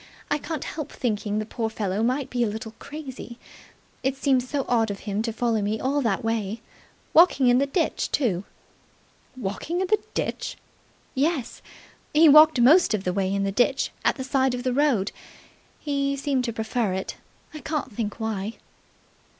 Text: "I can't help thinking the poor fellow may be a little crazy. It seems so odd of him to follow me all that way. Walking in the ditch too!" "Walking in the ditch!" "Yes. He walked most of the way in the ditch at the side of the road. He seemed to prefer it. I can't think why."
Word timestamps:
"I 0.31 0.39
can't 0.39 0.63
help 0.63 0.91
thinking 0.91 1.37
the 1.37 1.45
poor 1.45 1.69
fellow 1.69 2.01
may 2.01 2.25
be 2.25 2.41
a 2.43 2.47
little 2.47 2.73
crazy. 2.79 3.37
It 4.01 4.15
seems 4.17 4.49
so 4.49 4.65
odd 4.67 4.89
of 4.89 5.01
him 5.01 5.21
to 5.21 5.31
follow 5.31 5.61
me 5.61 5.79
all 5.79 6.01
that 6.01 6.23
way. 6.23 6.61
Walking 7.13 7.49
in 7.49 7.59
the 7.59 7.67
ditch 7.67 8.09
too!" 8.11 8.43
"Walking 9.37 9.79
in 9.79 9.85
the 9.85 9.99
ditch!" 10.15 10.57
"Yes. 11.13 11.61
He 12.15 12.27
walked 12.27 12.59
most 12.59 12.95
of 12.95 13.03
the 13.03 13.13
way 13.13 13.31
in 13.31 13.43
the 13.43 13.51
ditch 13.51 13.91
at 14.03 14.15
the 14.15 14.23
side 14.23 14.55
of 14.55 14.63
the 14.63 14.73
road. 14.73 15.11
He 15.79 16.17
seemed 16.17 16.45
to 16.45 16.51
prefer 16.53 16.93
it. 16.93 17.17
I 17.53 17.59
can't 17.59 17.91
think 17.93 18.19
why." 18.19 18.53